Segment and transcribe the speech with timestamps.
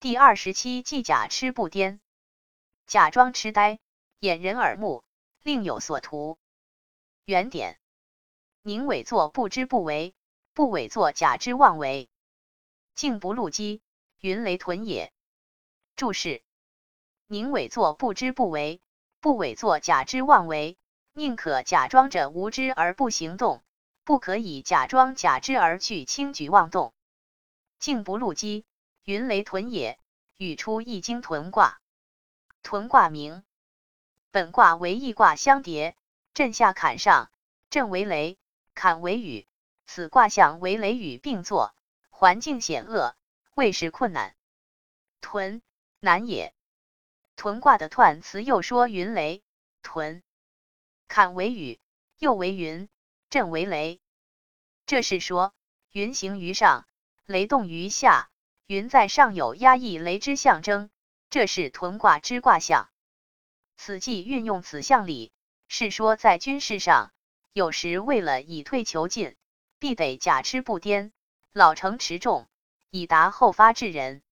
[0.00, 1.98] 第二十七计假痴不癫，
[2.86, 3.78] 假装痴呆，
[4.18, 5.04] 掩人耳目，
[5.42, 6.38] 另有所图。
[7.26, 7.78] 原点：
[8.62, 10.14] 宁伪作不知不为，
[10.54, 12.08] 不伪作假之妄为。
[12.94, 13.82] 静不露机，
[14.20, 15.12] 云雷屯也。
[15.96, 16.42] 注释：
[17.26, 18.80] 宁伪作不知不为，
[19.20, 20.78] 不伪作假之妄为。
[21.12, 23.62] 宁可假装着无知而不行动，
[24.04, 26.94] 不可以假装假知而去轻举妄动。
[27.78, 28.64] 静不露机。
[29.10, 29.98] 云雷屯也，
[30.36, 31.80] 语出易经屯卦。
[32.62, 33.42] 屯卦名，
[34.30, 35.96] 本卦为易卦相叠，
[36.32, 37.28] 震下坎上，
[37.70, 38.38] 震为雷，
[38.72, 39.48] 坎为雨。
[39.84, 41.74] 此卦象为雷雨并作，
[42.08, 43.16] 环境险恶，
[43.56, 44.36] 未时困难。
[45.20, 45.60] 屯
[45.98, 46.54] 难也。
[47.34, 49.42] 屯卦的彖辞又说云雷
[49.82, 50.22] 屯，
[51.08, 51.80] 坎为雨，
[52.16, 52.88] 又为云，
[53.28, 54.00] 震为雷。
[54.86, 55.52] 这是说
[55.90, 56.86] 云行于上，
[57.26, 58.30] 雷动于下。
[58.70, 60.90] 云在上有压抑雷之象征，
[61.28, 62.88] 这是屯卦之卦象。
[63.76, 65.32] 此计运用此象理，
[65.66, 67.10] 是说在军事上，
[67.52, 69.34] 有时为了以退求进，
[69.80, 71.12] 必得假痴不颠，
[71.52, 72.46] 老成持重，
[72.90, 74.22] 以达后发制人。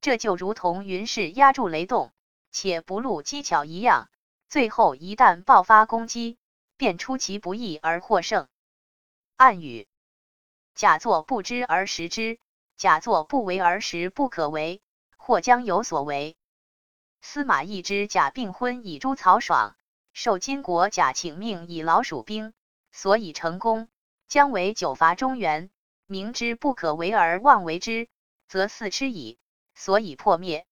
[0.00, 2.10] 这就如同云势压住雷动，
[2.50, 4.10] 且不露机巧一样，
[4.48, 6.36] 最后一旦爆发攻击，
[6.76, 8.48] 便出其不意而获胜。
[9.36, 9.86] 暗语：
[10.74, 12.40] 假作不知而实之。
[12.76, 14.82] 假作不为而实不可为，
[15.16, 16.36] 或将有所为。
[17.20, 19.76] 司马懿之假病婚以诛曹爽，
[20.12, 22.52] 受金国假请命以老鼠兵，
[22.90, 23.88] 所以成功，
[24.26, 25.70] 将为九伐中原。
[26.06, 28.08] 明知不可为而妄为之，
[28.46, 29.38] 则四痴矣，
[29.74, 30.66] 所以破灭。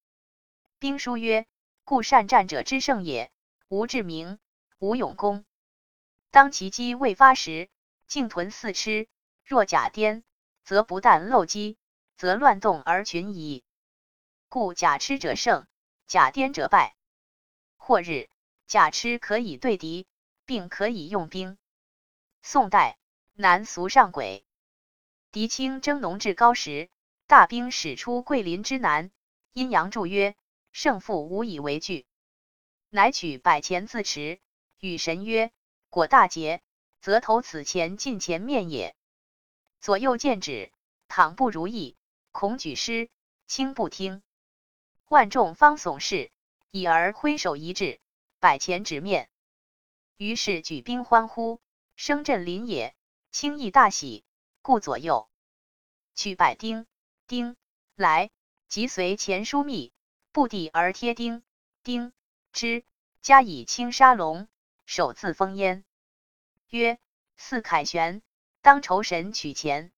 [0.78, 1.46] 兵书曰：
[1.84, 3.30] 故善战者之胜也，
[3.68, 4.38] 无智明，
[4.78, 5.44] 无勇功。
[6.30, 7.70] 当其机未发时，
[8.06, 9.08] 竟屯四痴。
[9.44, 10.24] 若假颠，
[10.62, 11.78] 则不但漏机。
[12.20, 13.64] 则乱动而群矣，
[14.50, 15.66] 故假痴者胜，
[16.06, 16.94] 假颠者败。
[17.78, 18.28] 或日，
[18.66, 20.06] 假痴可以对敌，
[20.44, 21.56] 并可以用兵。
[22.42, 22.98] 宋代
[23.32, 24.44] 南俗上轨，
[25.32, 26.90] 狄青征农至高时，
[27.26, 29.10] 大兵使出桂林之南，
[29.54, 30.36] 阴阳祝曰
[30.72, 32.06] ：“胜负无以为惧。”
[32.90, 34.40] 乃取百钱自持，
[34.78, 35.50] 与神曰
[35.88, 36.60] ：“果大捷，
[37.00, 38.94] 则投此钱进前面也。”
[39.80, 40.70] 左右见止，
[41.08, 41.96] 倘不如意。
[42.32, 43.10] 恐举师，
[43.46, 44.22] 轻不听。
[45.08, 46.30] 万众方悚事，
[46.70, 48.00] 已而挥手一掷，
[48.38, 49.28] 百钱直面。
[50.16, 51.60] 于是举兵欢呼，
[51.96, 52.94] 声震林野，
[53.32, 54.24] 轻易大喜，
[54.62, 55.28] 故左右
[56.14, 56.86] 取百丁，
[57.26, 57.56] 丁
[57.96, 58.30] 来，
[58.68, 59.92] 即随前书密，
[60.30, 61.42] 布地而贴丁，
[61.82, 62.12] 丁
[62.52, 62.84] 之，
[63.20, 64.48] 加以轻沙龙，
[64.86, 65.84] 首自封焉。
[66.68, 66.98] 曰：
[67.36, 68.22] 四凯旋，
[68.62, 69.92] 当酬神取钱。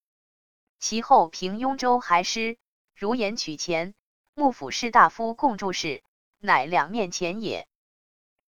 [0.82, 2.58] 其后平雍州还师，
[2.96, 3.94] 如言取钱，
[4.34, 6.02] 幕府士大夫共注事，
[6.40, 7.68] 乃两面钱也。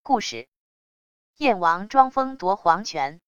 [0.02, 0.48] 故事：
[1.36, 3.20] 燕王庄封夺皇权。